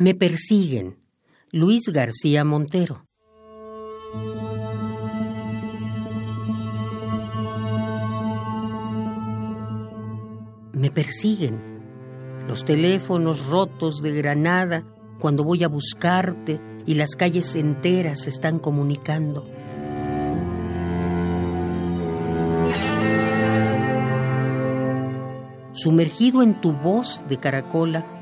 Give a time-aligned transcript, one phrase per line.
[0.00, 0.96] Me persiguen.
[1.52, 3.04] Luis García Montero.
[10.72, 11.82] Me persiguen.
[12.48, 14.86] Los teléfonos rotos de Granada
[15.18, 19.44] cuando voy a buscarte y las calles enteras están comunicando.
[25.74, 28.19] Sumergido en tu voz de caracola,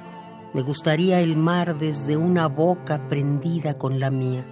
[0.54, 4.44] me gustaría el mar desde una boca prendida con la mía.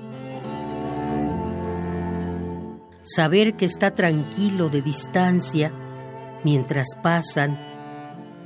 [3.02, 5.72] Saber que está tranquilo de distancia
[6.44, 7.58] mientras pasan,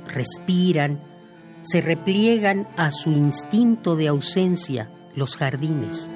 [0.07, 1.01] respiran,
[1.61, 6.09] se repliegan a su instinto de ausencia los jardines.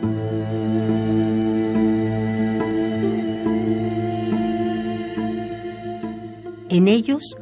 [6.69, 7.37] En ellos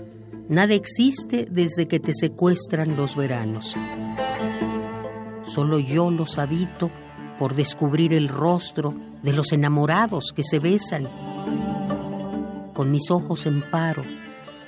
[0.53, 3.75] Nada existe desde que te secuestran los veranos.
[5.41, 6.91] Solo yo los habito
[7.39, 8.93] por descubrir el rostro
[9.23, 11.09] de los enamorados que se besan.
[12.71, 14.03] Con mis ojos en paro,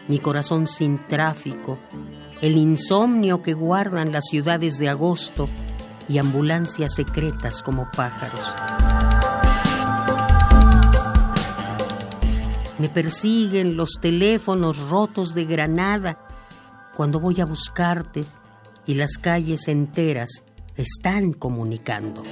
[0.08, 1.78] mi corazón sin tráfico,
[2.41, 5.47] el insomnio que guardan las ciudades de agosto
[6.09, 8.56] y ambulancias secretas como pájaros.
[12.78, 16.20] Me persiguen los teléfonos rotos de Granada
[16.95, 18.26] cuando voy a buscarte
[18.86, 20.44] y las calles enteras
[20.76, 22.23] están comunicando.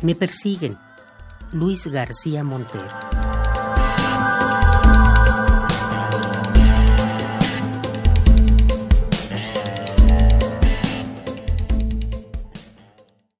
[0.00, 0.78] Me persiguen.
[1.52, 3.11] Luis García Montero.